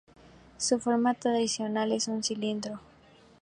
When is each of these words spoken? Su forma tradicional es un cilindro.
Su 0.57 0.79
forma 0.79 1.13
tradicional 1.13 1.91
es 1.91 2.07
un 2.07 2.23
cilindro. 2.23 2.79